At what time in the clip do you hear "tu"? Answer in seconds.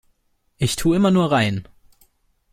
0.77-0.95